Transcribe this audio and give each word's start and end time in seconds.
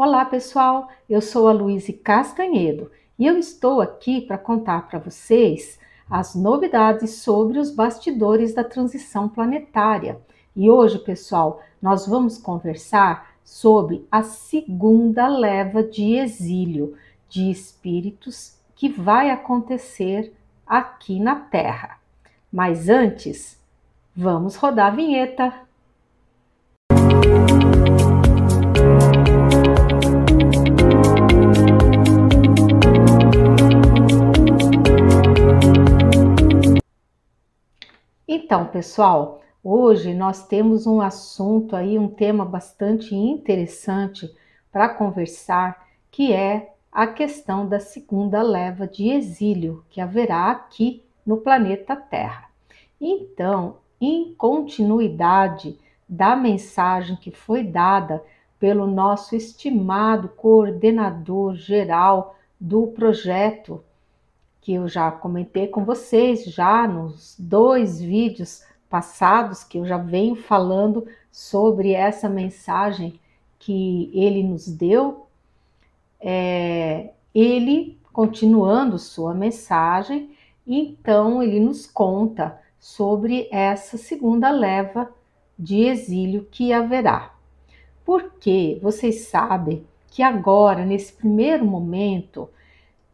Olá, 0.00 0.24
pessoal. 0.24 0.90
Eu 1.10 1.20
sou 1.20 1.48
a 1.48 1.52
Luíse 1.52 1.92
Castanhedo 1.92 2.88
e 3.18 3.26
eu 3.26 3.36
estou 3.36 3.80
aqui 3.80 4.20
para 4.20 4.38
contar 4.38 4.86
para 4.86 5.00
vocês 5.00 5.76
as 6.08 6.36
novidades 6.36 7.14
sobre 7.14 7.58
os 7.58 7.72
bastidores 7.72 8.54
da 8.54 8.62
transição 8.62 9.28
planetária. 9.28 10.20
E 10.54 10.70
hoje, 10.70 11.00
pessoal, 11.00 11.60
nós 11.82 12.06
vamos 12.06 12.38
conversar 12.38 13.34
sobre 13.42 14.06
a 14.08 14.22
segunda 14.22 15.26
leva 15.26 15.82
de 15.82 16.14
exílio 16.14 16.94
de 17.28 17.50
espíritos 17.50 18.56
que 18.76 18.88
vai 18.88 19.30
acontecer 19.30 20.32
aqui 20.64 21.18
na 21.18 21.34
Terra. 21.34 21.98
Mas 22.52 22.88
antes, 22.88 23.60
vamos 24.14 24.54
rodar 24.54 24.92
a 24.92 24.94
vinheta. 24.94 25.52
Então, 38.48 38.64
pessoal, 38.64 39.42
hoje 39.62 40.14
nós 40.14 40.46
temos 40.46 40.86
um 40.86 41.02
assunto 41.02 41.76
aí, 41.76 41.98
um 41.98 42.08
tema 42.08 42.46
bastante 42.46 43.14
interessante 43.14 44.34
para 44.72 44.88
conversar, 44.88 45.86
que 46.10 46.32
é 46.32 46.72
a 46.90 47.06
questão 47.06 47.68
da 47.68 47.78
segunda 47.78 48.40
leva 48.40 48.86
de 48.86 49.10
exílio 49.10 49.84
que 49.90 50.00
haverá 50.00 50.50
aqui 50.50 51.04
no 51.26 51.36
planeta 51.36 51.94
Terra. 51.94 52.48
Então, 52.98 53.76
em 54.00 54.32
continuidade 54.32 55.78
da 56.08 56.34
mensagem 56.34 57.16
que 57.16 57.30
foi 57.30 57.62
dada 57.62 58.24
pelo 58.58 58.86
nosso 58.86 59.36
estimado 59.36 60.30
coordenador 60.30 61.54
geral 61.54 62.34
do 62.58 62.86
projeto 62.86 63.84
que 64.68 64.74
eu 64.74 64.86
já 64.86 65.10
comentei 65.10 65.66
com 65.66 65.82
vocês 65.82 66.44
já 66.44 66.86
nos 66.86 67.34
dois 67.38 67.98
vídeos 67.98 68.62
passados 68.86 69.64
que 69.64 69.78
eu 69.78 69.86
já 69.86 69.96
venho 69.96 70.36
falando 70.36 71.06
sobre 71.32 71.92
essa 71.92 72.28
mensagem 72.28 73.18
que 73.58 74.10
ele 74.12 74.42
nos 74.42 74.68
deu, 74.68 75.26
é, 76.20 77.12
ele 77.34 77.98
continuando 78.12 78.98
sua 78.98 79.32
mensagem, 79.32 80.36
então 80.66 81.42
ele 81.42 81.60
nos 81.60 81.86
conta 81.86 82.60
sobre 82.78 83.48
essa 83.50 83.96
segunda 83.96 84.50
leva 84.50 85.10
de 85.58 85.84
exílio 85.84 86.46
que 86.50 86.74
haverá. 86.74 87.34
Porque 88.04 88.78
vocês 88.82 89.28
sabem 89.28 89.86
que 90.10 90.22
agora, 90.22 90.84
nesse 90.84 91.14
primeiro 91.14 91.64
momento, 91.64 92.50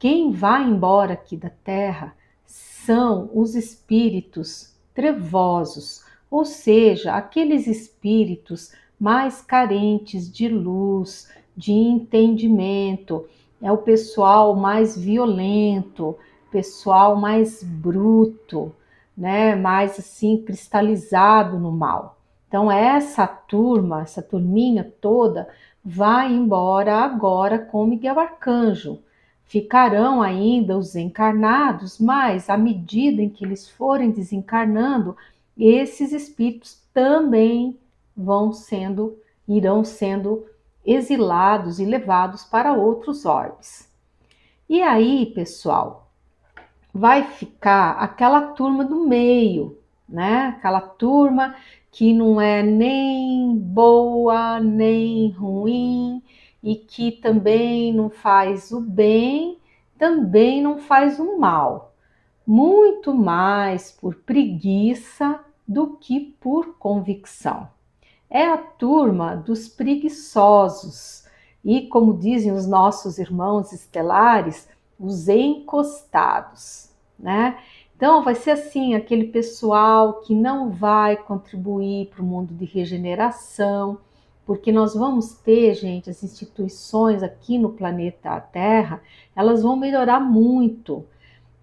quem 0.05 0.33
vai 0.33 0.63
embora 0.65 1.15
aqui 1.15 1.35
da 1.35 1.49
terra 1.49 2.15
são 2.45 3.31
os 3.33 3.55
espíritos 3.55 4.77
trevosos, 4.93 6.05
ou 6.31 6.45
seja, 6.45 7.15
aqueles 7.15 7.67
espíritos 7.67 8.75
mais 9.01 9.41
carentes 9.41 10.31
de 10.31 10.47
luz, 10.47 11.33
de 11.57 11.73
entendimento, 11.73 13.27
é 13.63 13.73
o 13.73 13.79
pessoal 13.79 14.55
mais 14.55 14.95
violento, 14.95 16.19
pessoal 16.51 17.17
mais 17.17 17.63
bruto, 17.63 18.75
né, 19.17 19.57
mais 19.57 19.99
assim 19.99 20.37
cristalizado 20.37 21.59
no 21.59 21.73
mal. 21.73 22.19
Então 22.47 22.71
essa 22.71 23.27
turma, 23.27 24.03
essa 24.03 24.21
turminha 24.21 24.85
toda 25.01 25.49
vai 25.83 26.31
embora 26.31 26.95
agora 26.97 27.59
com 27.59 27.87
Miguel 27.87 28.21
Arcanjo. 28.21 28.99
Ficarão 29.45 30.23
ainda 30.23 30.77
os 30.77 30.97
encarnados, 30.97 31.99
mas 31.99 32.51
à 32.51 32.57
medida 32.57 33.23
em 33.23 33.29
que 33.29 33.45
eles 33.45 33.69
forem 33.69 34.11
desencarnando, 34.11 35.17
esses 35.57 36.13
espíritos 36.13 36.83
também 36.93 37.79
vão 38.17 38.53
sendo, 38.53 39.17
irão 39.47 39.85
sendo 39.85 40.45
exilados 40.85 41.79
e 41.79 41.85
levados 41.85 42.45
para 42.45 42.73
outros 42.73 43.25
orbes. 43.25 43.89
E 44.69 44.83
aí, 44.83 45.27
pessoal, 45.27 46.11
vai 46.93 47.25
ficar 47.25 47.93
aquela 47.93 48.53
turma 48.53 48.85
do 48.85 49.07
meio, 49.07 49.79
né? 50.09 50.55
Aquela 50.57 50.81
turma 50.81 51.55
que 51.91 52.13
não 52.13 52.41
é 52.41 52.63
nem 52.63 53.57
boa 53.57 54.59
nem 54.61 55.31
ruim, 55.31 56.23
e 56.65 56.77
que 56.77 57.13
também 57.13 57.93
não 57.93 58.09
faz 58.09 58.73
o 58.73 58.81
bem, 58.81 59.59
também 59.99 60.63
não 60.63 60.79
faz 60.79 61.21
o 61.21 61.39
mal, 61.39 61.93
muito 62.47 63.13
mais 63.13 63.93
por 63.93 64.15
preguiça 64.15 65.41
do 65.69 65.99
que 65.99 66.19
por 66.41 66.79
convicção. 66.79 67.69
É 68.31 68.47
a 68.47 68.57
turma 68.57 69.37
dos 69.37 69.69
preguiçosos 69.69 71.27
e, 71.63 71.83
como 71.89 72.17
dizem 72.17 72.51
os 72.51 72.67
nossos 72.67 73.19
irmãos 73.19 73.71
estelares, 73.71 74.67
os 74.99 75.29
encostados, 75.29 76.91
né? 77.19 77.59
Então, 77.95 78.25
vai 78.25 78.35
ser 78.35 78.53
assim: 78.53 78.95
aquele 78.95 79.27
pessoal 79.27 80.21
que 80.21 80.35
não 80.35 80.71
vai 80.71 81.17
contribuir 81.17 82.07
para 82.09 82.23
o 82.23 82.27
mundo 82.27 82.55
de 82.55 82.65
regeneração, 82.65 83.99
porque 84.47 84.71
nós 84.71 84.95
vamos 84.95 85.35
ter, 85.35 85.75
gente, 85.75 86.11
as 86.11 86.23
instituições 86.23 87.23
aqui 87.23 87.59
no 87.59 87.71
planeta 87.71 88.41
Terra, 88.41 89.03
elas 89.35 89.63
vão 89.63 89.77
melhorar 89.77 90.21
muito. 90.21 91.05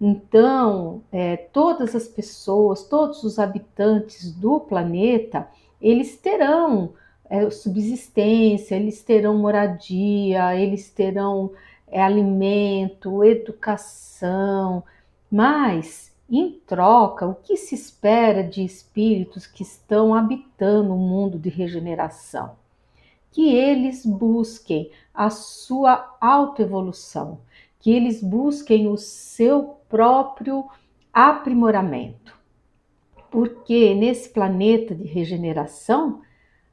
Então, 0.00 1.02
é, 1.12 1.36
todas 1.36 1.94
as 1.94 2.08
pessoas, 2.08 2.84
todos 2.84 3.22
os 3.22 3.38
habitantes 3.38 4.32
do 4.32 4.58
planeta, 4.58 5.48
eles 5.80 6.16
terão 6.16 6.94
é, 7.30 7.48
subsistência, 7.50 8.74
eles 8.74 9.02
terão 9.02 9.38
moradia, 9.38 10.56
eles 10.56 10.90
terão 10.90 11.52
é, 11.86 12.02
alimento, 12.02 13.22
educação, 13.22 14.82
mas 15.30 16.12
em 16.28 16.50
troca, 16.66 17.26
o 17.26 17.34
que 17.34 17.56
se 17.56 17.74
espera 17.74 18.42
de 18.42 18.64
espíritos 18.64 19.46
que 19.46 19.62
estão 19.62 20.14
habitando 20.14 20.94
o 20.94 20.98
mundo 20.98 21.38
de 21.38 21.48
regeneração? 21.48 22.56
Que 23.32 23.54
eles 23.54 24.04
busquem 24.04 24.90
a 25.12 25.30
sua 25.30 26.16
autoevolução, 26.20 27.40
que 27.80 27.90
eles 27.90 28.22
busquem 28.22 28.86
o 28.86 28.96
seu 28.96 29.78
próprio 29.88 30.66
aprimoramento. 31.12 32.38
Porque 33.30 33.94
nesse 33.94 34.28
planeta 34.28 34.94
de 34.94 35.04
regeneração, 35.04 36.20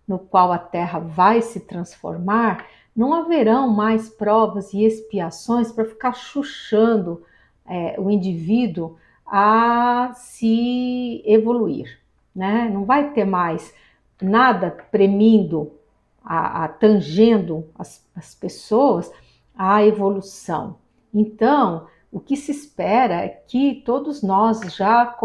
no 0.06 0.20
qual 0.20 0.52
a 0.52 0.58
Terra 0.58 1.00
vai 1.00 1.42
se 1.42 1.62
transformar, 1.62 2.66
não 2.96 3.14
haverão 3.14 3.70
mais 3.70 4.10
provas 4.10 4.74
e 4.74 4.84
expiações 4.84 5.72
para 5.72 5.86
ficar 5.86 6.14
chuchando 6.14 7.24
é, 7.66 7.96
o 7.98 8.10
indivíduo 8.10 8.98
a 9.26 10.12
se 10.16 11.24
evoluir, 11.26 12.00
né? 12.36 12.70
Não 12.74 12.84
vai 12.84 13.12
ter 13.12 13.26
mais 13.26 13.74
nada 14.22 14.72
premindo 14.92 15.79
a, 16.24 16.66
a 16.66 16.68
tangendo 16.68 17.68
as, 17.78 18.08
as 18.16 18.36
pessoas 18.36 19.12
à 19.56 19.84
evolução. 19.86 20.78
Então, 21.14 21.88
o 22.12 22.20
que 22.20 22.36
se 22.36 22.52
espera 22.52 23.16
é 23.16 23.28
que 23.30 23.82
todos 23.86 24.24
nós 24.24 24.60
já 24.74 25.16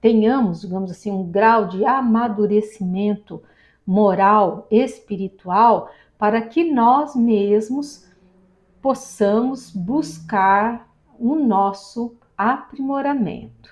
tenhamos, 0.00 0.60
digamos 0.60 0.90
assim, 0.90 1.10
um 1.10 1.30
grau 1.30 1.66
de 1.66 1.84
amadurecimento 1.84 3.42
moral, 3.84 4.66
espiritual, 4.70 5.90
para 6.16 6.40
que 6.42 6.72
nós 6.72 7.16
mesmos 7.16 8.08
possamos 8.80 9.70
buscar 9.70 10.88
o 11.18 11.34
nosso 11.34 12.16
aprimoramento. 12.36 13.70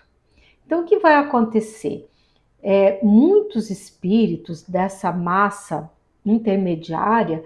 Então, 0.66 0.82
o 0.82 0.84
que 0.84 0.98
vai 0.98 1.14
acontecer? 1.14 2.08
É, 2.62 3.00
muitos 3.02 3.70
espíritos 3.70 4.62
dessa 4.62 5.12
massa 5.12 5.90
intermediária, 6.24 7.44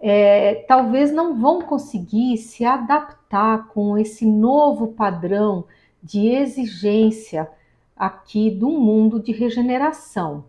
é, 0.00 0.54
talvez 0.68 1.12
não 1.12 1.40
vão 1.40 1.62
conseguir 1.62 2.36
se 2.38 2.64
adaptar 2.64 3.68
com 3.68 3.98
esse 3.98 4.24
novo 4.24 4.88
padrão 4.88 5.64
de 6.02 6.28
exigência 6.28 7.48
aqui 7.96 8.50
do 8.50 8.70
mundo 8.70 9.20
de 9.20 9.32
regeneração. 9.32 10.44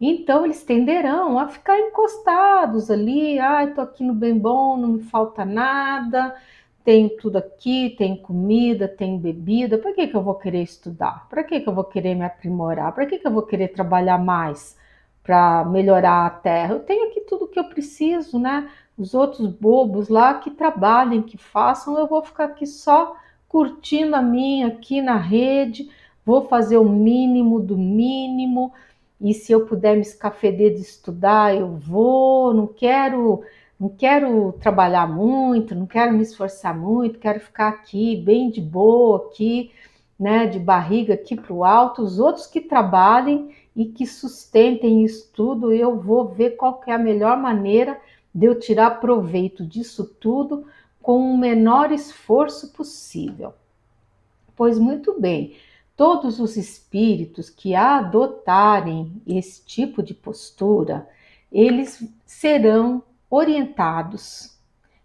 Então 0.00 0.44
eles 0.44 0.62
tenderão 0.62 1.38
a 1.38 1.48
ficar 1.48 1.76
encostados 1.76 2.88
ali, 2.88 3.38
ah, 3.40 3.64
estou 3.64 3.82
aqui 3.82 4.04
no 4.04 4.14
bem 4.14 4.38
bom, 4.38 4.76
não 4.76 4.90
me 4.90 5.02
falta 5.02 5.44
nada, 5.44 6.36
tenho 6.84 7.10
tudo 7.16 7.36
aqui, 7.36 7.94
tenho 7.98 8.16
comida, 8.18 8.86
tenho 8.86 9.18
bebida, 9.18 9.76
para 9.76 9.92
que, 9.92 10.06
que 10.06 10.16
eu 10.16 10.22
vou 10.22 10.36
querer 10.36 10.62
estudar? 10.62 11.28
Para 11.28 11.42
que, 11.42 11.60
que 11.60 11.68
eu 11.68 11.74
vou 11.74 11.84
querer 11.84 12.14
me 12.14 12.24
aprimorar? 12.24 12.94
Para 12.94 13.06
que, 13.06 13.18
que 13.18 13.26
eu 13.26 13.32
vou 13.32 13.42
querer 13.42 13.68
trabalhar 13.68 14.18
mais? 14.18 14.78
Para 15.28 15.62
melhorar 15.66 16.24
a 16.24 16.30
terra. 16.30 16.72
Eu 16.72 16.80
tenho 16.80 17.10
aqui 17.10 17.20
tudo 17.20 17.46
que 17.46 17.60
eu 17.60 17.64
preciso, 17.64 18.38
né? 18.38 18.70
os 18.96 19.12
outros 19.12 19.46
bobos 19.46 20.08
lá 20.08 20.32
que 20.32 20.50
trabalhem, 20.50 21.20
que 21.20 21.36
façam, 21.36 21.98
eu 21.98 22.06
vou 22.06 22.22
ficar 22.22 22.46
aqui 22.46 22.66
só 22.66 23.14
curtindo 23.46 24.16
a 24.16 24.22
minha 24.22 24.68
aqui 24.68 25.02
na 25.02 25.18
rede, 25.18 25.90
vou 26.24 26.48
fazer 26.48 26.78
o 26.78 26.88
mínimo 26.88 27.60
do 27.60 27.76
mínimo, 27.76 28.72
e 29.20 29.34
se 29.34 29.52
eu 29.52 29.66
puder 29.66 29.96
me 29.96 30.00
escafeder 30.00 30.74
de 30.74 30.80
estudar, 30.80 31.54
eu 31.54 31.76
vou, 31.76 32.54
não 32.54 32.66
quero, 32.66 33.42
não 33.78 33.90
quero 33.90 34.52
trabalhar 34.60 35.06
muito, 35.06 35.74
não 35.74 35.86
quero 35.86 36.12
me 36.12 36.22
esforçar 36.22 36.74
muito, 36.74 37.18
quero 37.18 37.38
ficar 37.38 37.68
aqui 37.68 38.16
bem 38.16 38.50
de 38.50 38.62
boa 38.62 39.26
aqui, 39.26 39.72
né, 40.18 40.46
de 40.46 40.58
barriga 40.58 41.12
aqui 41.12 41.36
para 41.36 41.52
o 41.52 41.64
alto, 41.64 42.02
os 42.02 42.18
outros 42.18 42.46
que 42.46 42.62
trabalhem 42.62 43.50
e 43.74 43.86
que 43.86 44.06
sustentem 44.06 45.04
isso 45.04 45.30
tudo, 45.32 45.72
eu 45.72 45.98
vou 45.98 46.28
ver 46.28 46.56
qual 46.56 46.80
é 46.86 46.92
a 46.92 46.98
melhor 46.98 47.36
maneira 47.36 48.00
de 48.34 48.46
eu 48.46 48.58
tirar 48.58 49.00
proveito 49.00 49.64
disso 49.64 50.04
tudo 50.20 50.66
com 51.00 51.32
o 51.32 51.38
menor 51.38 51.92
esforço 51.92 52.72
possível. 52.72 53.54
Pois 54.54 54.78
muito 54.78 55.20
bem, 55.20 55.56
todos 55.96 56.38
os 56.40 56.56
espíritos 56.56 57.48
que 57.48 57.74
adotarem 57.74 59.22
esse 59.26 59.64
tipo 59.64 60.02
de 60.02 60.14
postura, 60.14 61.08
eles 61.50 62.06
serão 62.26 63.02
orientados 63.30 64.58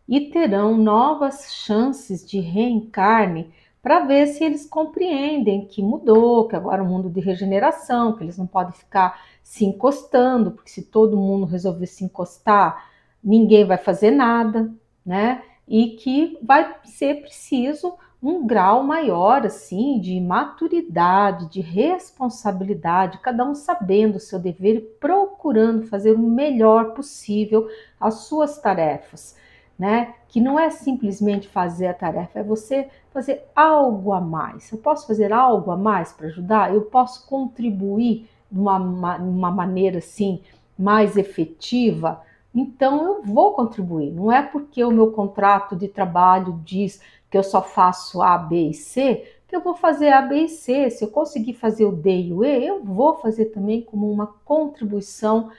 e 0.07 0.29
terão 0.29 0.77
novas 0.77 1.53
chances 1.53 2.25
de 2.25 2.39
reencarne 2.39 3.53
para 3.83 3.99
ver 3.99 4.27
se 4.27 4.41
eles 4.41 4.65
compreendem 4.65 5.65
que 5.65 5.83
mudou, 5.83 6.47
que 6.47 6.55
agora 6.55 6.81
é 6.81 6.85
um 6.85 6.87
mundo 6.87 7.09
de 7.09 7.19
regeneração, 7.19 8.15
que 8.15 8.23
eles 8.23 8.37
não 8.37 8.47
podem 8.47 8.71
ficar 8.71 9.21
se 9.43 9.65
encostando, 9.65 10.51
porque 10.51 10.69
se 10.69 10.83
todo 10.83 11.17
mundo 11.17 11.45
resolver 11.45 11.85
se 11.85 12.05
encostar, 12.05 12.89
ninguém 13.21 13.65
vai 13.65 13.77
fazer 13.77 14.09
nada, 14.09 14.71
né? 15.05 15.43
E 15.67 15.97
que 15.97 16.39
vai 16.41 16.75
ser 16.85 17.21
preciso 17.21 17.95
um 18.21 18.47
grau 18.47 18.83
maior 18.83 19.45
assim 19.45 19.99
de 19.99 20.17
maturidade, 20.21 21.49
de 21.49 21.59
responsabilidade, 21.59 23.17
cada 23.17 23.43
um 23.43 23.53
sabendo 23.53 24.15
o 24.15 24.21
seu 24.21 24.39
dever 24.39 24.77
e 24.77 24.81
procurando 24.81 25.87
fazer 25.87 26.13
o 26.13 26.19
melhor 26.19 26.93
possível 26.93 27.67
as 27.99 28.23
suas 28.25 28.57
tarefas, 28.59 29.35
né? 29.83 30.13
Que 30.29 30.39
não 30.39 30.57
é 30.57 30.69
simplesmente 30.69 31.45
fazer 31.45 31.87
a 31.87 31.93
tarefa, 31.93 32.39
é 32.39 32.43
você 32.43 32.87
fazer 33.11 33.43
algo 33.53 34.13
a 34.13 34.21
mais. 34.21 34.71
Eu 34.71 34.77
posso 34.77 35.05
fazer 35.05 35.33
algo 35.33 35.71
a 35.71 35.75
mais 35.75 36.13
para 36.13 36.27
ajudar? 36.27 36.73
Eu 36.73 36.83
posso 36.83 37.27
contribuir 37.27 38.29
de 38.49 38.57
uma, 38.57 38.77
uma 38.77 39.51
maneira 39.51 39.97
assim 39.97 40.41
mais 40.79 41.17
efetiva? 41.17 42.21
então 42.55 43.03
eu 43.03 43.23
vou 43.23 43.51
contribuir. 43.51 44.09
Não 44.11 44.31
é 44.31 44.41
porque 44.41 44.81
o 44.85 44.91
meu 44.91 45.11
contrato 45.11 45.75
de 45.75 45.89
trabalho 45.89 46.61
diz 46.63 47.01
que 47.29 47.37
eu 47.37 47.43
só 47.43 47.61
faço 47.61 48.21
A, 48.21 48.37
B 48.37 48.69
e 48.69 48.73
C 48.73 49.27
que 49.49 49.57
eu 49.57 49.61
vou 49.61 49.75
fazer 49.75 50.13
A, 50.13 50.21
B 50.21 50.45
e 50.45 50.47
C. 50.47 50.89
Se 50.89 51.03
eu 51.03 51.09
conseguir 51.09 51.55
fazer 51.55 51.83
o 51.83 51.91
D 51.91 52.27
e 52.27 52.33
o 52.33 52.45
E, 52.45 52.65
eu 52.65 52.81
vou 52.81 53.15
fazer 53.15 53.47
também 53.47 53.81
como 53.81 54.09
uma 54.09 54.27
contribuição 54.45 55.51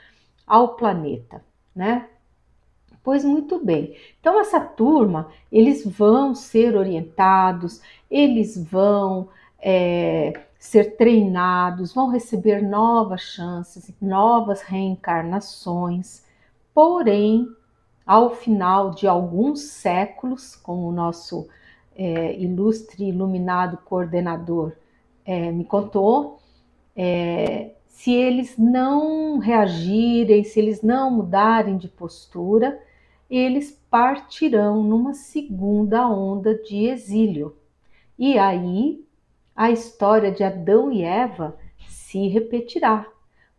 ao 0.47 0.69
planeta, 0.75 1.43
né? 1.75 2.09
Pois 3.05 3.23
muito 3.23 3.63
bem. 3.63 3.95
Então 4.19 4.41
essa 4.41 4.59
turma, 4.59 5.29
eles 5.51 5.85
vão 5.85 6.33
ser 6.33 6.75
orientados, 6.75 7.79
eles 8.09 8.57
vão 8.57 9.29
é, 9.59 10.33
ser 10.57 10.97
treinados, 10.97 11.93
vão 11.93 12.09
receber 12.09 12.63
novas 12.63 13.21
chances, 13.21 13.93
novas 14.01 14.63
reencarnações. 14.63 16.23
Porém, 16.73 17.47
ao 18.03 18.31
final 18.31 18.89
de 18.89 19.05
alguns 19.07 19.61
séculos, 19.61 20.55
como 20.55 20.89
o 20.89 20.91
nosso 20.91 21.47
é, 21.95 22.35
ilustre 22.39 23.09
iluminado 23.09 23.77
coordenador 23.85 24.71
é, 25.23 25.51
me 25.51 25.63
contou, 25.63 26.39
é, 26.95 27.69
se 27.87 28.11
eles 28.11 28.57
não 28.57 29.37
reagirem, 29.37 30.43
se 30.43 30.59
eles 30.59 30.81
não 30.81 31.11
mudarem 31.11 31.77
de 31.77 31.87
postura, 31.87 32.81
eles 33.29 33.71
partirão 33.89 34.83
numa 34.83 35.13
segunda 35.13 36.07
onda 36.07 36.55
de 36.55 36.85
exílio. 36.85 37.55
E 38.17 38.37
aí 38.37 39.05
a 39.55 39.71
história 39.71 40.31
de 40.31 40.43
Adão 40.43 40.91
e 40.91 41.03
Eva 41.03 41.57
se 41.87 42.27
repetirá 42.27 43.07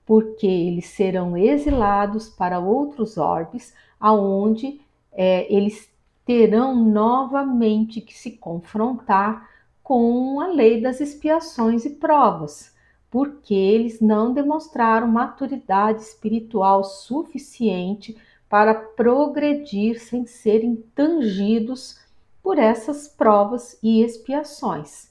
porque 0.07 0.47
eles 0.47 0.87
serão 0.87 1.37
exilados 1.37 2.29
para 2.29 2.61
outros 2.61 3.19
orbes, 3.19 3.75
aonde 3.99 4.81
é, 5.13 5.53
eles 5.53 5.91
terão 6.25 6.77
novamente 6.77 8.01
que 8.01 8.17
se 8.17 8.33
confrontar 8.33 9.51
com 9.83 10.41
a 10.41 10.47
lei 10.47 10.81
das 10.81 11.01
expiações 11.01 11.85
e 11.85 11.91
provas, 11.91 12.73
porque 13.11 13.55
eles 13.55 14.01
não 14.01 14.33
demonstraram 14.33 15.09
maturidade 15.09 16.03
espiritual 16.03 16.85
suficiente 16.85 18.17
para 18.49 18.75
progredir 18.75 20.01
sem 20.01 20.27
serem 20.27 20.77
tangidos 20.95 21.99
por 22.43 22.59
essas 22.59 23.09
provas 23.09 23.79
e 23.83 24.03
expiações. 24.03 25.11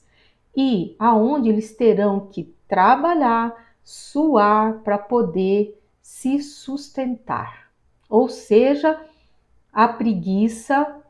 E 0.56 0.96
aonde 0.98 1.50
eles 1.50 1.74
terão 1.76 2.20
que 2.28 2.54
trabalhar, 2.66 3.54
suar 3.84 4.80
para 4.82 4.98
poder 4.98 5.78
se 6.00 6.40
sustentar. 6.40 7.70
Ou 8.08 8.28
seja, 8.28 9.00
a 9.72 9.86
preguiça 9.86 11.02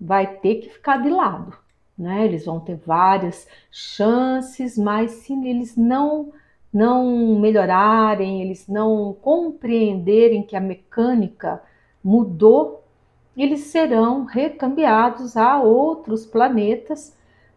vai 0.00 0.38
ter 0.38 0.56
que 0.56 0.70
ficar 0.70 1.02
de 1.02 1.10
lado, 1.10 1.56
né? 1.96 2.24
Eles 2.24 2.46
vão 2.46 2.60
ter 2.60 2.76
várias 2.76 3.46
chances, 3.70 4.78
mas 4.78 5.10
se 5.10 5.32
eles 5.32 5.76
não 5.76 6.32
não 6.72 7.38
melhorarem, 7.38 8.42
eles 8.42 8.66
não 8.66 9.16
compreenderem 9.22 10.42
que 10.42 10.56
a 10.56 10.60
mecânica 10.60 11.62
mudou, 12.04 12.84
eles 13.36 13.60
serão 13.62 14.24
recambiados 14.24 15.36
a 15.36 15.60
outros 15.60 16.26
planetas 16.26 17.16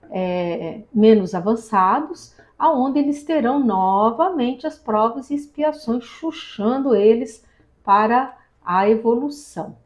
é, 0.09 0.81
menos 0.94 1.35
avançados 1.35 2.35
aonde 2.57 2.99
eles 2.99 3.23
terão 3.23 3.59
novamente 3.59 4.65
as 4.65 4.77
provas 4.77 5.29
e 5.29 5.35
expiações, 5.35 6.03
chuchando 6.03 6.95
eles 6.95 7.45
para 7.83 8.35
a 8.65 8.89
evolução, 8.89 9.77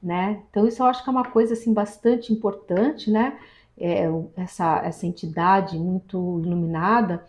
né? 0.00 0.42
Então 0.48 0.66
isso 0.66 0.82
eu 0.82 0.86
acho 0.86 1.02
que 1.02 1.10
é 1.10 1.12
uma 1.12 1.24
coisa 1.24 1.54
assim 1.54 1.72
bastante 1.72 2.32
importante, 2.32 3.10
né? 3.10 3.38
É, 3.76 4.04
essa, 4.36 4.78
essa 4.84 5.04
entidade 5.04 5.76
muito 5.76 6.40
iluminada 6.44 7.26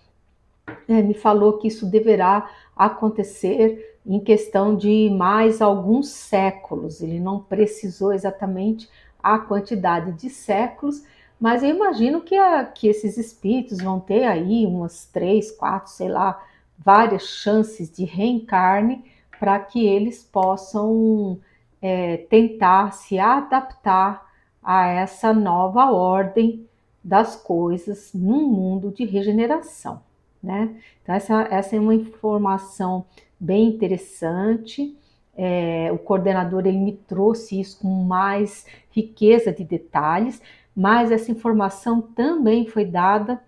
é, 0.88 1.02
me 1.02 1.16
falou 1.16 1.58
que 1.58 1.68
isso 1.68 1.88
deverá 1.88 2.48
acontecer 2.76 3.95
em 4.06 4.20
questão 4.20 4.76
de 4.76 5.10
mais 5.10 5.62
alguns 5.62 6.10
séculos. 6.10 7.02
Ele 7.02 7.20
não 7.20 7.40
precisou 7.40 8.14
exatamente 8.14 8.90
a 9.22 9.40
quantidade 9.40 10.12
de 10.14 10.30
séculos, 10.30 11.04
mas 11.40 11.64
eu 11.64 11.70
imagino 11.70 12.22
que, 12.22 12.36
a, 12.36 12.64
que 12.64 12.88
esses 12.88 13.18
espíritos 13.18 13.80
vão 13.80 14.00
ter 14.00 14.24
aí 14.26 14.66
umas 14.66 15.06
três, 15.06 15.52
quatro, 15.52 15.92
sei 15.92 16.10
lá, 16.10 16.42
várias 16.78 17.24
chances 17.24 17.92
de 17.92 18.06
reencarne 18.06 19.04
para 19.40 19.60
que 19.60 19.86
eles 19.86 20.24
possam 20.24 21.40
é, 21.82 22.18
tentar 22.18 22.94
se 22.94 23.20
adaptar 23.20 24.26
a 24.64 24.88
essa 24.88 25.34
nova 25.34 25.92
ordem 25.92 26.68
das 27.04 27.36
coisas 27.36 28.12
num 28.14 28.48
mundo 28.48 28.92
de 28.92 29.06
regeneração, 29.06 30.02
né? 30.42 30.76
Então 31.04 31.14
essa, 31.14 31.42
essa 31.52 31.76
é 31.76 31.80
uma 31.80 31.94
informação 31.94 33.06
bem 33.40 33.68
interessante. 33.68 34.98
É, 35.38 35.92
o 35.92 35.98
coordenador 35.98 36.66
ele 36.66 36.78
me 36.78 36.94
trouxe 36.94 37.60
isso 37.60 37.80
com 37.80 37.88
mais 37.88 38.66
riqueza 38.92 39.52
de 39.52 39.64
detalhes, 39.64 40.42
mas 40.76 41.12
essa 41.12 41.32
informação 41.32 42.02
também 42.02 42.66
foi 42.68 42.86
dada 42.86 43.42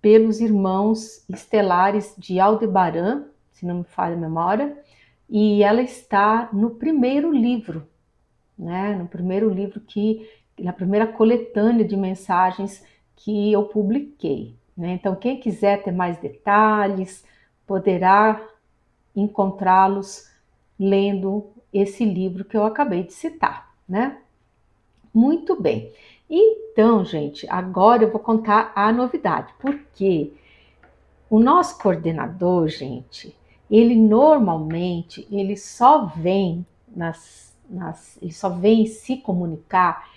pelos 0.00 0.40
irmãos 0.40 1.24
estelares 1.28 2.14
de 2.16 2.38
Aldebaran, 2.38 3.24
se 3.52 3.66
não 3.66 3.78
me 3.78 3.84
falha 3.84 4.14
a 4.14 4.18
memória, 4.18 4.76
e 5.28 5.62
ela 5.62 5.82
está 5.82 6.48
no 6.52 6.70
primeiro 6.70 7.32
livro, 7.32 7.88
né? 8.56 8.94
No 8.94 9.08
primeiro 9.08 9.50
livro 9.50 9.80
que, 9.80 10.28
na 10.60 10.72
primeira 10.72 11.06
coletânea 11.06 11.84
de 11.84 11.96
mensagens 11.96 12.84
que 13.16 13.52
eu 13.52 13.64
publiquei. 13.64 14.54
Né? 14.76 14.92
Então, 14.92 15.16
quem 15.16 15.40
quiser 15.40 15.82
ter 15.82 15.90
mais 15.90 16.18
detalhes, 16.18 17.24
poderá 17.66 18.40
encontrá-los 19.16 20.30
lendo 20.78 21.46
esse 21.72 22.04
livro 22.04 22.44
que 22.44 22.56
eu 22.56 22.64
acabei 22.64 23.02
de 23.02 23.12
citar, 23.12 23.74
né? 23.88 24.18
Muito 25.12 25.60
bem. 25.60 25.92
Então, 26.28 27.04
gente, 27.04 27.46
agora 27.48 28.02
eu 28.02 28.10
vou 28.10 28.20
contar 28.20 28.72
a 28.74 28.92
novidade, 28.92 29.52
porque 29.58 30.32
o 31.30 31.38
nosso 31.38 31.78
coordenador, 31.78 32.68
gente, 32.68 33.34
ele 33.70 33.96
normalmente 33.96 35.26
ele 35.30 35.56
só 35.56 36.04
vem 36.06 36.66
nas, 36.94 37.56
nas 37.68 38.18
eles 38.20 38.36
só 38.36 38.48
vêm 38.48 38.86
se 38.86 39.16
comunicar 39.16 40.08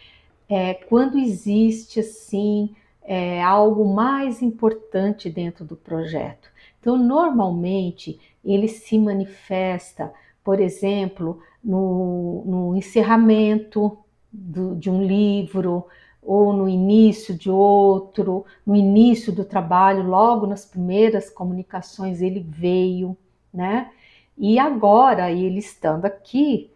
é, 0.47 0.73
quando 0.73 1.17
existe 1.17 1.99
assim 1.99 2.75
é, 3.03 3.41
algo 3.41 3.91
mais 3.93 4.41
importante 4.41 5.29
dentro 5.29 5.65
do 5.65 5.75
projeto. 5.75 6.49
Então, 6.79 6.97
normalmente 6.97 8.19
ele 8.43 8.67
se 8.67 8.97
manifesta, 8.97 10.13
por 10.43 10.59
exemplo, 10.59 11.39
no, 11.63 12.43
no 12.45 12.75
encerramento 12.75 13.97
do, 14.31 14.75
de 14.75 14.89
um 14.89 15.03
livro, 15.03 15.85
ou 16.21 16.53
no 16.53 16.67
início 16.67 17.33
de 17.33 17.49
outro, 17.49 18.45
no 18.65 18.75
início 18.75 19.31
do 19.31 19.43
trabalho, 19.43 20.03
logo 20.03 20.45
nas 20.45 20.65
primeiras 20.65 21.29
comunicações 21.29 22.21
ele 22.21 22.39
veio, 22.39 23.17
né? 23.53 23.89
E 24.37 24.59
agora, 24.59 25.31
ele 25.31 25.59
estando 25.59 26.05
aqui, 26.05 26.71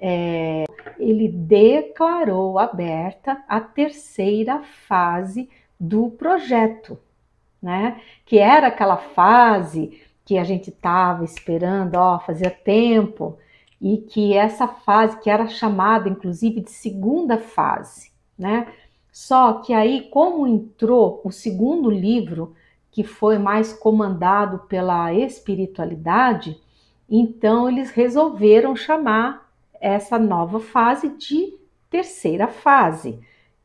é, 0.00 0.64
ele 0.98 1.28
declarou 1.28 2.58
aberta 2.58 3.42
a 3.48 3.60
terceira 3.60 4.62
fase 4.86 5.48
do 5.78 6.10
projeto, 6.10 6.98
né? 7.62 8.00
Que 8.26 8.38
era 8.38 8.66
aquela 8.68 8.96
fase 8.96 10.00
que 10.28 10.36
a 10.36 10.44
gente 10.44 10.68
estava 10.68 11.24
esperando, 11.24 11.94
ó, 11.94 12.18
fazia 12.18 12.50
tempo, 12.50 13.38
e 13.80 13.96
que 13.96 14.34
essa 14.34 14.68
fase 14.68 15.18
que 15.20 15.30
era 15.30 15.48
chamada 15.48 16.06
inclusive 16.06 16.60
de 16.60 16.70
segunda 16.70 17.38
fase, 17.38 18.12
né? 18.38 18.70
Só 19.10 19.54
que 19.54 19.72
aí, 19.72 20.10
como 20.10 20.46
entrou 20.46 21.22
o 21.24 21.32
segundo 21.32 21.90
livro, 21.90 22.54
que 22.90 23.02
foi 23.02 23.38
mais 23.38 23.72
comandado 23.72 24.58
pela 24.68 25.14
espiritualidade, 25.14 26.60
então 27.08 27.66
eles 27.66 27.90
resolveram 27.90 28.76
chamar 28.76 29.50
essa 29.80 30.18
nova 30.18 30.60
fase 30.60 31.08
de 31.08 31.54
terceira 31.88 32.48
fase, 32.48 33.18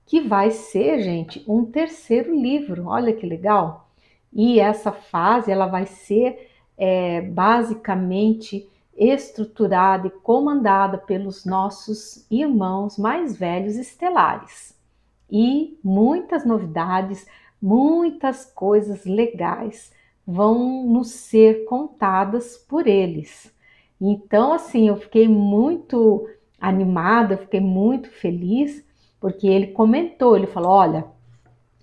que 0.06 0.22
vai 0.22 0.50
ser, 0.50 1.02
gente, 1.02 1.44
um 1.46 1.66
terceiro 1.66 2.34
livro. 2.34 2.88
Olha 2.88 3.12
que 3.12 3.26
legal! 3.26 3.90
E 4.32 4.62
essa 4.62 4.94
fase 4.94 5.52
ela 5.52 5.68
vai 5.68 5.86
ser 5.86 6.53
é, 6.78 7.22
basicamente 7.22 8.70
estruturada 8.96 10.08
e 10.08 10.12
comandada 10.12 10.98
pelos 10.98 11.46
nossos 11.46 12.26
irmãos 12.30 12.98
mais 12.98 13.36
velhos 13.36 13.76
estelares. 13.76 14.78
E 15.30 15.80
muitas 15.84 16.46
novidades, 16.46 17.26
muitas 17.62 18.46
coisas 18.46 19.06
legais 19.06 19.92
vão 20.26 20.86
nos 20.86 21.10
ser 21.10 21.66
contadas 21.66 22.56
por 22.58 22.88
eles. 22.88 23.52
Então, 24.00 24.54
assim, 24.54 24.88
eu 24.88 24.98
fiquei 24.98 25.28
muito 25.28 26.28
animada, 26.60 27.38
fiquei 27.38 27.60
muito 27.60 28.10
feliz, 28.10 28.86
porque 29.20 29.48
ele 29.48 29.68
comentou, 29.68 30.36
ele 30.36 30.48
falou, 30.48 30.72
olha, 30.72 31.06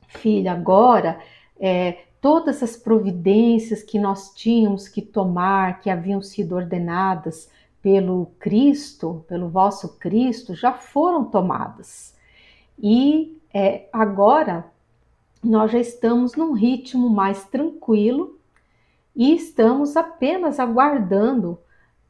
filha, 0.08 0.52
agora 0.52 1.20
é, 1.58 1.98
todas 2.20 2.62
as 2.62 2.76
providências 2.76 3.82
que 3.82 3.98
nós 3.98 4.32
tínhamos 4.34 4.88
que 4.88 5.00
tomar, 5.00 5.80
que 5.80 5.88
haviam 5.88 6.20
sido 6.20 6.54
ordenadas 6.54 7.50
pelo 7.82 8.26
Cristo, 8.38 9.24
pelo 9.26 9.48
vosso 9.48 9.96
Cristo, 9.98 10.54
já 10.54 10.72
foram 10.72 11.24
tomadas. 11.24 12.14
E 12.78 13.38
é, 13.52 13.88
agora 13.92 14.66
nós 15.42 15.72
já 15.72 15.78
estamos 15.78 16.34
num 16.36 16.52
ritmo 16.52 17.08
mais 17.08 17.44
tranquilo 17.44 18.38
e 19.16 19.34
estamos 19.34 19.96
apenas 19.96 20.60
aguardando 20.60 21.58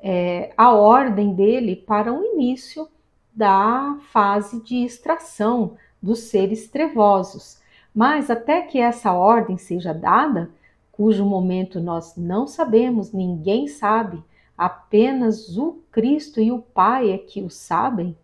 é, 0.01 0.53
a 0.57 0.73
ordem 0.73 1.35
dele 1.35 1.77
para 1.77 2.13
o 2.13 2.25
início 2.25 2.89
da 3.33 3.97
fase 4.13 4.61
de 4.63 4.85
extração 4.85 5.77
dos 6.03 6.21
seres 6.21 6.69
trevosos. 6.69 7.60
Mas 7.95 8.31
até 8.31 8.63
que 8.63 8.79
essa 8.79 9.13
ordem 9.13 9.59
seja 9.59 9.93
dada, 9.93 10.51
cujo 10.93 11.25
momento 11.25 11.81
nós 11.81 12.17
não 12.17 12.47
sabemos, 12.47 13.13
ninguém 13.13 13.67
sabe, 13.67 14.23
apenas 14.57 15.57
o 15.57 15.83
Cristo 15.91 16.41
e 16.41 16.53
o 16.53 16.61
Pai 16.61 17.11
é 17.11 17.19
que 17.19 17.43
o 17.43 17.51
sabem, 17.51 18.17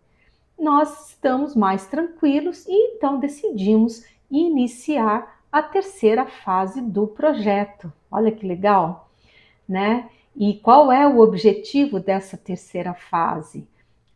nós 0.57 1.09
estamos 1.09 1.55
mais 1.55 1.85
tranquilos 1.87 2.65
e 2.67 2.95
então 2.95 3.19
decidimos 3.19 4.05
iniciar 4.29 5.41
a 5.51 5.61
terceira 5.61 6.25
fase 6.25 6.81
do 6.81 7.07
projeto. 7.07 7.91
Olha 8.11 8.31
que 8.31 8.45
legal, 8.45 9.09
né? 9.67 10.09
E 10.35 10.55
qual 10.55 10.91
é 10.91 11.07
o 11.07 11.19
objetivo 11.19 11.99
dessa 11.99 12.37
terceira 12.37 12.93
fase? 12.93 13.67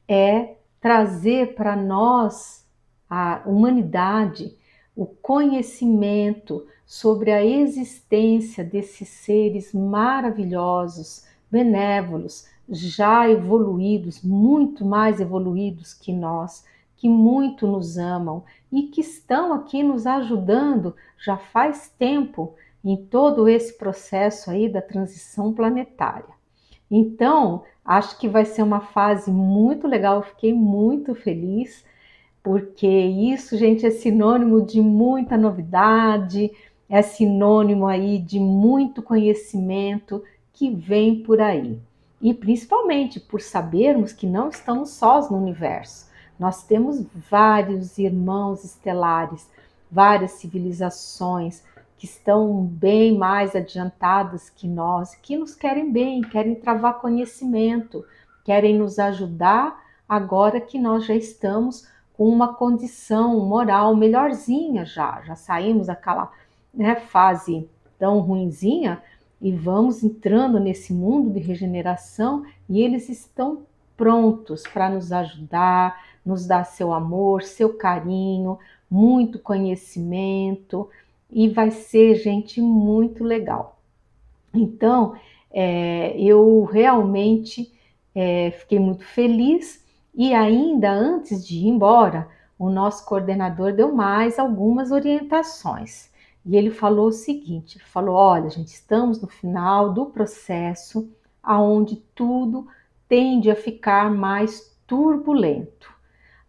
É 0.07 0.55
trazer 0.79 1.55
para 1.55 1.75
nós, 1.75 2.65
a 3.09 3.41
humanidade, 3.45 4.55
o 4.95 5.05
conhecimento 5.05 6.67
sobre 6.85 7.31
a 7.31 7.43
existência 7.43 8.63
desses 8.63 9.07
seres 9.07 9.73
maravilhosos, 9.73 11.25
benévolos, 11.49 12.47
já 12.69 13.29
evoluídos, 13.29 14.21
muito 14.21 14.85
mais 14.85 15.19
evoluídos 15.19 15.93
que 15.93 16.13
nós, 16.13 16.65
que 16.95 17.09
muito 17.09 17.65
nos 17.65 17.97
amam 17.97 18.43
e 18.71 18.83
que 18.83 19.01
estão 19.01 19.53
aqui 19.53 19.81
nos 19.83 20.05
ajudando 20.05 20.95
já 21.17 21.37
faz 21.37 21.93
tempo 21.97 22.53
em 22.83 22.95
todo 22.95 23.47
esse 23.47 23.77
processo 23.77 24.51
aí 24.51 24.69
da 24.69 24.81
transição 24.81 25.53
planetária. 25.53 26.33
Então, 26.89 27.63
acho 27.85 28.17
que 28.19 28.27
vai 28.27 28.45
ser 28.45 28.63
uma 28.63 28.81
fase 28.81 29.31
muito 29.31 29.87
legal, 29.87 30.21
fiquei 30.21 30.53
muito 30.53 31.15
feliz 31.15 31.83
porque 32.43 32.87
isso, 32.87 33.57
gente, 33.57 33.85
é 33.85 33.91
sinônimo 33.91 34.65
de 34.65 34.81
muita 34.81 35.37
novidade, 35.37 36.51
é 36.89 37.01
sinônimo 37.01 37.87
aí 37.87 38.17
de 38.17 38.39
muito 38.39 39.01
conhecimento 39.01 40.23
que 40.51 40.69
vem 40.69 41.21
por 41.23 41.39
aí. 41.39 41.79
E 42.21 42.33
principalmente 42.33 43.19
por 43.19 43.41
sabermos 43.41 44.11
que 44.11 44.27
não 44.27 44.49
estamos 44.49 44.91
sós 44.91 45.29
no 45.29 45.37
universo. 45.37 46.09
Nós 46.39 46.63
temos 46.63 47.03
vários 47.29 47.97
irmãos 47.97 48.63
estelares, 48.63 49.47
várias 49.91 50.31
civilizações 50.31 51.63
que 51.97 52.05
estão 52.05 52.63
bem 52.63 53.15
mais 53.15 53.55
adiantadas 53.55 54.49
que 54.49 54.67
nós, 54.67 55.13
que 55.15 55.37
nos 55.37 55.53
querem 55.53 55.91
bem, 55.91 56.21
querem 56.21 56.55
travar 56.55 56.99
conhecimento, 56.99 58.03
querem 58.43 58.77
nos 58.77 58.97
ajudar 58.97 59.79
agora 60.09 60.59
que 60.59 60.79
nós 60.79 61.05
já 61.05 61.15
estamos 61.15 61.87
com 62.21 62.29
uma 62.29 62.53
condição 62.53 63.39
moral 63.47 63.95
melhorzinha 63.95 64.85
já, 64.85 65.23
já 65.25 65.35
saímos 65.35 65.87
daquela 65.87 66.31
né, 66.71 66.93
fase 66.93 67.67
tão 67.97 68.19
ruinzinha 68.19 69.01
e 69.41 69.51
vamos 69.51 70.03
entrando 70.03 70.59
nesse 70.59 70.93
mundo 70.93 71.31
de 71.31 71.39
regeneração 71.39 72.45
e 72.69 72.79
eles 72.79 73.09
estão 73.09 73.63
prontos 73.97 74.61
para 74.71 74.87
nos 74.87 75.11
ajudar, 75.11 75.99
nos 76.23 76.45
dar 76.45 76.63
seu 76.63 76.93
amor, 76.93 77.41
seu 77.41 77.73
carinho, 77.75 78.59
muito 78.87 79.39
conhecimento 79.39 80.87
e 81.27 81.49
vai 81.49 81.71
ser 81.71 82.13
gente 82.13 82.61
muito 82.61 83.23
legal. 83.23 83.81
Então, 84.53 85.15
é, 85.49 86.15
eu 86.21 86.65
realmente 86.65 87.73
é, 88.13 88.51
fiquei 88.51 88.77
muito 88.77 89.03
feliz 89.03 89.80
e 90.13 90.33
ainda 90.33 90.91
antes 90.91 91.45
de 91.45 91.57
ir 91.57 91.67
embora, 91.67 92.27
o 92.57 92.69
nosso 92.69 93.05
coordenador 93.05 93.73
deu 93.73 93.93
mais 93.93 94.37
algumas 94.37 94.91
orientações. 94.91 96.11
E 96.45 96.55
ele 96.55 96.71
falou 96.71 97.07
o 97.07 97.11
seguinte: 97.11 97.77
ele 97.77 97.85
falou, 97.85 98.15
olha, 98.15 98.49
gente, 98.49 98.67
estamos 98.67 99.21
no 99.21 99.27
final 99.27 99.93
do 99.93 100.07
processo 100.07 101.09
aonde 101.41 101.97
tudo 102.13 102.67
tende 103.07 103.49
a 103.49 103.55
ficar 103.55 104.11
mais 104.11 104.75
turbulento. 104.85 105.91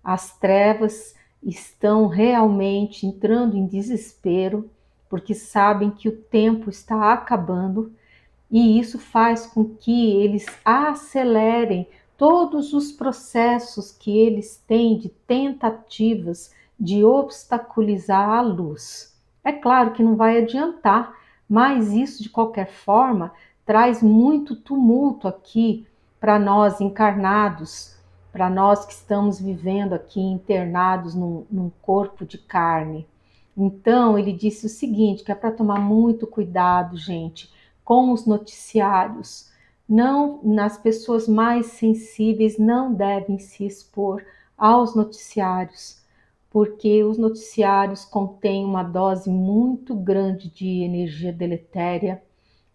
As 0.02 0.36
trevas 0.38 1.14
estão 1.42 2.06
realmente 2.06 3.06
entrando 3.06 3.56
em 3.56 3.66
desespero 3.66 4.70
porque 5.08 5.34
sabem 5.34 5.90
que 5.90 6.08
o 6.08 6.16
tempo 6.16 6.70
está 6.70 7.12
acabando 7.12 7.92
e 8.50 8.78
isso 8.78 8.98
faz 8.98 9.46
com 9.46 9.64
que 9.64 10.10
eles 10.10 10.46
acelerem 10.64 11.88
todos 12.22 12.72
os 12.72 12.92
processos 12.92 13.90
que 13.90 14.16
eles 14.16 14.56
têm 14.64 14.96
de 14.96 15.08
tentativas 15.08 16.54
de 16.78 17.04
obstaculizar 17.04 18.30
a 18.30 18.40
luz. 18.40 19.20
É 19.42 19.50
claro 19.50 19.90
que 19.90 20.04
não 20.04 20.14
vai 20.14 20.38
adiantar, 20.40 21.16
mas 21.48 21.90
isso 21.90 22.22
de 22.22 22.30
qualquer 22.30 22.70
forma 22.70 23.32
traz 23.66 24.00
muito 24.00 24.54
tumulto 24.54 25.26
aqui 25.26 25.84
para 26.20 26.38
nós 26.38 26.80
encarnados, 26.80 27.96
para 28.30 28.48
nós 28.48 28.86
que 28.86 28.92
estamos 28.92 29.40
vivendo 29.40 29.92
aqui 29.92 30.20
internados 30.20 31.16
num, 31.16 31.44
num 31.50 31.72
corpo 31.82 32.24
de 32.24 32.38
carne. 32.38 33.04
Então 33.56 34.16
ele 34.16 34.32
disse 34.32 34.66
o 34.66 34.68
seguinte: 34.68 35.24
que 35.24 35.32
é 35.32 35.34
para 35.34 35.50
tomar 35.50 35.80
muito 35.80 36.24
cuidado, 36.24 36.96
gente, 36.96 37.52
com 37.84 38.12
os 38.12 38.26
noticiários 38.26 39.50
não 39.92 40.40
nas 40.42 40.78
pessoas 40.78 41.28
mais 41.28 41.66
sensíveis 41.66 42.56
não 42.56 42.94
devem 42.94 43.38
se 43.38 43.66
expor 43.66 44.24
aos 44.56 44.94
noticiários, 44.94 46.00
porque 46.48 47.04
os 47.04 47.18
noticiários 47.18 48.02
contêm 48.02 48.64
uma 48.64 48.82
dose 48.82 49.28
muito 49.28 49.94
grande 49.94 50.48
de 50.48 50.82
energia 50.82 51.30
deletéria, 51.30 52.22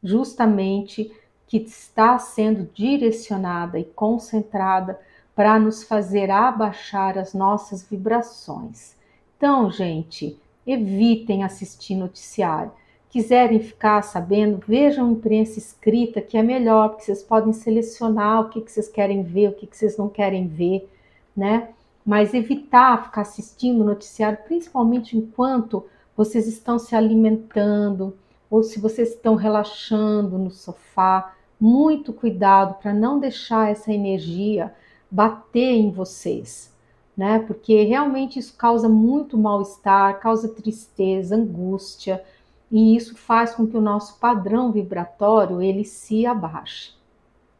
justamente 0.03 1.11
que 1.47 1.57
está 1.57 2.19
sendo 2.19 2.69
direcionada 2.71 3.79
e 3.79 3.83
concentrada 3.83 4.99
para 5.35 5.57
nos 5.57 5.81
fazer 5.81 6.29
abaixar 6.29 7.17
as 7.17 7.33
nossas 7.33 7.81
vibrações. 7.81 8.95
Então, 9.35 9.71
gente, 9.71 10.39
evitem 10.67 11.43
assistir 11.43 11.95
noticiário. 11.95 12.71
Quiserem 13.09 13.59
ficar 13.59 14.01
sabendo, 14.01 14.61
vejam 14.67 15.11
imprensa 15.11 15.57
escrita, 15.57 16.21
que 16.21 16.37
é 16.37 16.43
melhor, 16.43 16.89
porque 16.89 17.05
vocês 17.05 17.23
podem 17.23 17.53
selecionar 17.53 18.41
o 18.41 18.49
que, 18.49 18.61
que 18.61 18.71
vocês 18.71 18.89
querem 18.89 19.23
ver, 19.23 19.49
o 19.49 19.53
que, 19.53 19.65
que 19.65 19.77
vocês 19.77 19.97
não 19.97 20.09
querem 20.09 20.47
ver, 20.47 20.89
né? 21.35 21.69
Mas 22.05 22.33
evitar 22.33 23.05
ficar 23.05 23.21
assistindo 23.21 23.83
noticiário, 23.83 24.39
principalmente 24.45 25.17
enquanto 25.17 25.85
vocês 26.15 26.47
estão 26.47 26.79
se 26.79 26.95
alimentando 26.95 28.17
ou 28.49 28.63
se 28.63 28.79
vocês 28.79 29.09
estão 29.09 29.35
relaxando 29.35 30.37
no 30.37 30.49
sofá. 30.49 31.33
Muito 31.59 32.13
cuidado 32.13 32.75
para 32.75 32.93
não 32.93 33.19
deixar 33.19 33.71
essa 33.71 33.91
energia 33.91 34.73
bater 35.09 35.73
em 35.73 35.91
vocês, 35.91 36.71
né? 37.15 37.39
Porque 37.39 37.83
realmente 37.83 38.37
isso 38.37 38.55
causa 38.55 38.87
muito 38.87 39.37
mal-estar, 39.37 40.19
causa 40.19 40.49
tristeza, 40.49 41.35
angústia, 41.35 42.23
e 42.71 42.95
isso 42.95 43.15
faz 43.15 43.53
com 43.55 43.65
que 43.65 43.77
o 43.77 43.81
nosso 43.81 44.19
padrão 44.19 44.71
vibratório 44.71 45.61
ele 45.61 45.85
se 45.85 46.25
abaixe. 46.25 46.91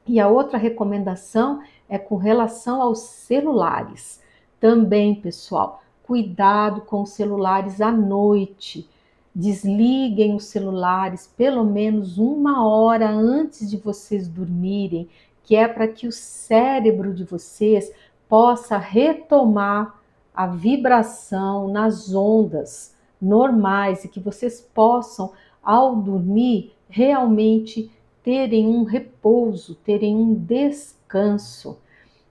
E 0.05 0.19
a 0.19 0.27
outra 0.27 0.57
recomendação 0.57 1.61
é 1.87 1.97
com 1.97 2.15
relação 2.15 2.81
aos 2.81 2.99
celulares. 2.99 4.21
Também, 4.59 5.15
pessoal, 5.15 5.81
cuidado 6.03 6.81
com 6.81 7.01
os 7.01 7.09
celulares 7.11 7.81
à 7.81 7.91
noite. 7.91 8.89
Desliguem 9.35 10.35
os 10.35 10.45
celulares 10.45 11.31
pelo 11.37 11.63
menos 11.63 12.17
uma 12.17 12.65
hora 12.65 13.09
antes 13.09 13.69
de 13.69 13.77
vocês 13.77 14.27
dormirem 14.27 15.09
que 15.43 15.55
é 15.55 15.65
para 15.65 15.87
que 15.87 16.07
o 16.07 16.11
cérebro 16.11 17.13
de 17.13 17.23
vocês 17.23 17.89
possa 18.27 18.77
retomar 18.77 19.95
a 20.35 20.45
vibração 20.45 21.69
nas 21.69 22.13
ondas 22.13 22.96
normais 23.21 24.03
e 24.03 24.07
que 24.07 24.19
vocês 24.19 24.61
possam, 24.61 25.31
ao 25.63 25.95
dormir, 25.95 26.73
realmente 26.89 27.91
terem 28.23 28.67
um 28.67 28.83
repouso, 28.83 29.75
terem 29.75 30.15
um 30.15 30.33
descanso. 30.33 31.79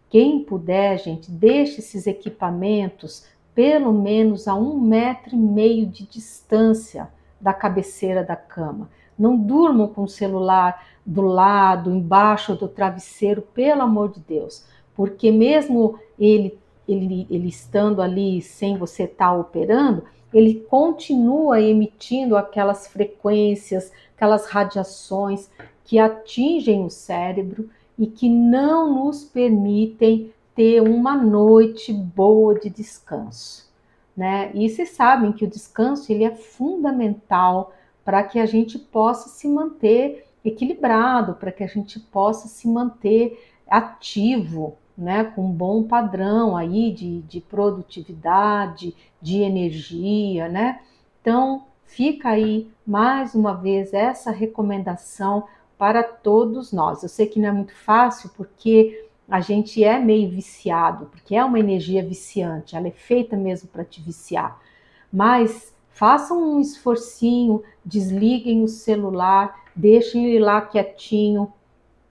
Quem 0.08 0.44
puder, 0.44 0.98
gente, 0.98 1.30
deixe 1.30 1.80
esses 1.80 2.06
equipamentos 2.06 3.26
pelo 3.54 3.90
menos 3.90 4.46
a 4.46 4.54
um 4.54 4.78
metro 4.78 5.34
e 5.34 5.38
meio 5.38 5.86
de 5.86 6.06
distância 6.06 7.08
da 7.40 7.54
cabeceira 7.54 8.22
da 8.22 8.36
cama. 8.36 8.90
Não 9.18 9.34
durmam 9.34 9.88
com 9.88 10.02
o 10.02 10.08
celular 10.08 10.86
do 11.04 11.22
lado, 11.22 11.90
embaixo 11.90 12.54
do 12.54 12.68
travesseiro, 12.68 13.40
pelo 13.40 13.80
amor 13.80 14.10
de 14.10 14.20
Deus, 14.20 14.66
porque 14.94 15.30
mesmo 15.30 15.98
ele, 16.18 16.58
ele, 16.86 17.26
ele 17.30 17.48
estando 17.48 18.02
ali 18.02 18.42
sem 18.42 18.76
você 18.76 19.04
estar 19.04 19.30
tá 19.30 19.32
operando, 19.32 20.04
ele 20.32 20.66
continua 20.68 21.60
emitindo 21.60 22.36
aquelas 22.36 22.86
frequências, 22.86 23.92
aquelas 24.14 24.46
radiações 24.46 25.50
que 25.84 25.98
atingem 25.98 26.84
o 26.84 26.90
cérebro 26.90 27.70
e 27.98 28.06
que 28.06 28.28
não 28.28 28.92
nos 28.92 29.24
permitem 29.24 30.32
ter 30.54 30.80
uma 30.80 31.16
noite 31.16 31.92
boa 31.92 32.58
de 32.58 32.70
descanso, 32.70 33.70
né? 34.16 34.50
E 34.54 34.68
vocês 34.68 34.90
sabem 34.90 35.32
que 35.32 35.44
o 35.44 35.50
descanso 35.50 36.10
ele 36.10 36.24
é 36.24 36.34
fundamental 36.34 37.72
para 38.04 38.22
que 38.22 38.38
a 38.38 38.46
gente 38.46 38.78
possa 38.78 39.28
se 39.28 39.46
manter 39.46 40.26
equilibrado, 40.44 41.34
para 41.34 41.52
que 41.52 41.62
a 41.62 41.66
gente 41.66 41.98
possa 41.98 42.48
se 42.48 42.68
manter 42.68 43.38
ativo, 43.68 44.76
né, 44.96 45.24
com 45.24 45.46
um 45.46 45.52
bom 45.52 45.82
padrão 45.82 46.56
aí 46.56 46.92
de, 46.92 47.20
de 47.22 47.40
produtividade, 47.40 48.94
de 49.20 49.42
energia, 49.42 50.48
né? 50.48 50.80
Então, 51.20 51.64
fica 51.84 52.30
aí 52.30 52.70
mais 52.86 53.34
uma 53.34 53.52
vez 53.52 53.92
essa 53.92 54.30
recomendação 54.30 55.44
para 55.76 56.02
todos 56.02 56.72
nós. 56.72 57.02
Eu 57.02 57.08
sei 57.08 57.26
que 57.26 57.38
não 57.38 57.48
é 57.48 57.52
muito 57.52 57.74
fácil 57.74 58.30
porque 58.36 59.06
a 59.28 59.40
gente 59.40 59.82
é 59.82 59.98
meio 59.98 60.30
viciado, 60.30 61.06
porque 61.06 61.34
é 61.34 61.44
uma 61.44 61.58
energia 61.58 62.02
viciante, 62.02 62.76
ela 62.76 62.88
é 62.88 62.92
feita 62.92 63.36
mesmo 63.36 63.68
para 63.68 63.84
te 63.84 64.00
viciar. 64.00 64.58
Mas 65.12 65.74
façam 65.90 66.54
um 66.54 66.60
esforcinho, 66.60 67.62
desliguem 67.84 68.62
o 68.62 68.68
celular, 68.68 69.64
deixem 69.74 70.26
ele 70.26 70.38
lá 70.38 70.60
quietinho, 70.60 71.52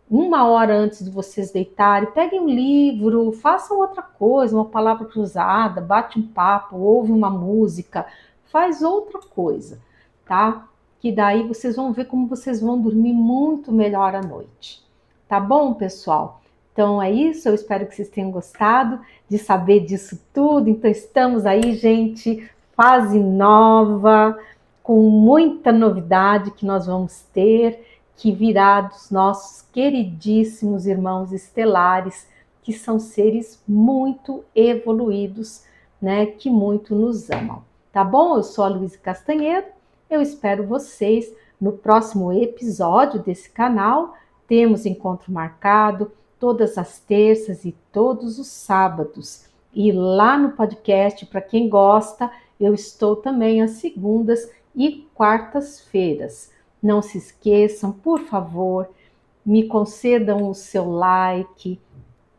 uma 0.09 0.47
hora 0.47 0.75
antes 0.77 1.03
de 1.03 1.09
vocês 1.09 1.51
deitarem, 1.51 2.11
peguem 2.11 2.39
um 2.39 2.47
livro, 2.47 3.31
façam 3.31 3.79
outra 3.79 4.01
coisa, 4.01 4.55
uma 4.55 4.65
palavra 4.65 5.05
cruzada, 5.05 5.81
bate 5.81 6.19
um 6.19 6.27
papo, 6.27 6.77
ouve 6.77 7.11
uma 7.11 7.29
música, 7.29 8.05
faz 8.45 8.81
outra 8.81 9.19
coisa, 9.19 9.79
tá? 10.25 10.67
Que 10.99 11.11
daí 11.11 11.47
vocês 11.47 11.75
vão 11.75 11.91
ver 11.91 12.05
como 12.05 12.27
vocês 12.27 12.61
vão 12.61 12.79
dormir 12.79 13.13
muito 13.13 13.71
melhor 13.71 14.13
à 14.15 14.21
noite. 14.21 14.83
Tá 15.27 15.39
bom, 15.39 15.73
pessoal? 15.73 16.41
Então 16.71 17.01
é 17.01 17.11
isso, 17.11 17.47
eu 17.47 17.55
espero 17.55 17.87
que 17.87 17.95
vocês 17.95 18.09
tenham 18.09 18.29
gostado 18.29 18.99
de 19.29 19.37
saber 19.37 19.79
disso 19.79 20.19
tudo. 20.33 20.69
Então 20.69 20.91
estamos 20.91 21.45
aí, 21.45 21.73
gente, 21.73 22.49
fase 22.75 23.17
nova, 23.17 24.37
com 24.83 25.09
muita 25.09 25.71
novidade 25.71 26.51
que 26.51 26.65
nós 26.65 26.85
vamos 26.85 27.21
ter, 27.33 27.94
que 28.17 28.31
virá 28.31 28.81
dos 28.81 29.11
nossos 29.11 29.61
queridíssimos 29.71 30.85
irmãos 30.87 31.31
estelares, 31.31 32.27
que 32.61 32.73
são 32.73 32.99
seres 32.99 33.61
muito 33.67 34.43
evoluídos, 34.55 35.63
né, 36.01 36.25
que 36.25 36.49
muito 36.49 36.95
nos 36.95 37.29
amam. 37.29 37.63
Tá 37.91 38.03
bom? 38.03 38.37
Eu 38.37 38.43
sou 38.43 38.65
a 38.65 38.67
Luísa 38.67 38.97
Castanhedo. 38.97 39.67
Eu 40.09 40.21
espero 40.21 40.65
vocês 40.65 41.31
no 41.59 41.73
próximo 41.73 42.31
episódio 42.31 43.21
desse 43.21 43.49
canal. 43.49 44.15
Temos 44.47 44.85
encontro 44.85 45.31
marcado 45.31 46.11
todas 46.39 46.77
as 46.77 46.99
terças 46.99 47.65
e 47.65 47.75
todos 47.91 48.37
os 48.39 48.47
sábados. 48.47 49.45
E 49.73 49.91
lá 49.91 50.37
no 50.37 50.51
podcast, 50.51 51.25
para 51.25 51.41
quem 51.41 51.67
gosta, 51.69 52.31
eu 52.59 52.73
estou 52.73 53.15
também 53.15 53.61
às 53.61 53.71
segundas 53.71 54.49
e 54.75 55.07
quartas-feiras. 55.13 56.51
Não 56.81 57.01
se 57.01 57.17
esqueçam, 57.17 57.91
por 57.91 58.21
favor, 58.21 58.89
me 59.45 59.67
concedam 59.67 60.49
o 60.49 60.53
seu 60.53 60.89
like, 60.89 61.79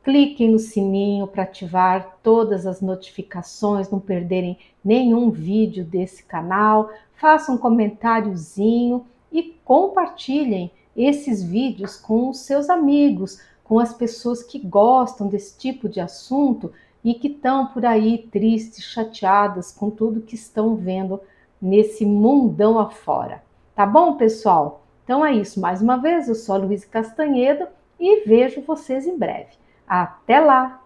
cliquem 0.03 0.51
no 0.51 0.59
sininho 0.59 1.27
para 1.27 1.42
ativar 1.42 2.18
todas 2.22 2.66
as 2.66 2.81
notificações, 2.81 3.90
não 3.90 3.99
perderem 3.99 4.57
nenhum 4.85 5.31
vídeo 5.31 5.85
desse 5.85 6.22
canal, 6.22 6.90
façam 7.14 7.57
um 7.57 7.59
comentáriozinho 7.59 9.05
e 9.33 9.55
compartilhem 9.64 10.70
esses 10.96 11.42
vídeos 11.42 11.96
com 11.96 12.31
os 12.31 12.38
seus 12.38 12.70
amigos, 12.70 13.40
com 13.64 13.79
as 13.79 13.92
pessoas 13.92 14.42
que 14.42 14.59
gostam 14.59 15.27
desse 15.27 15.59
tipo 15.59 15.88
de 15.88 16.01
assunto 16.01 16.72
e 17.05 17.14
que 17.14 17.29
estão 17.29 17.66
por 17.66 17.85
aí 17.85 18.18
tristes, 18.31 18.85
chateadas 18.85 19.72
com 19.72 19.90
tudo 19.90 20.22
que 20.22 20.35
estão 20.35 20.75
vendo 20.77 21.20
nesse 21.61 22.07
mundão 22.07 22.79
afora. 22.79 23.42
Tá 23.76 23.84
bom, 23.84 24.16
pessoal? 24.16 24.86
Então 25.04 25.24
é 25.24 25.34
isso. 25.34 25.60
Mais 25.60 25.82
uma 25.82 25.98
vez, 25.98 26.30
eu 26.30 26.34
sou 26.34 26.54
a 26.54 26.58
Luiz 26.58 26.86
Castanhedo 26.86 27.68
e 28.00 28.24
vejo 28.26 28.62
vocês 28.62 29.06
em 29.06 29.18
breve. 29.18 29.50
Até 29.86 30.40
lá! 30.40 30.82